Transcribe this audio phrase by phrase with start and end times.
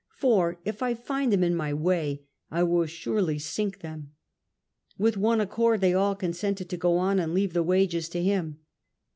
[0.17, 4.13] For if I find them in my way I will surely sink them."
[4.97, 8.61] With one accord they all consented to go on and leave the wages to him.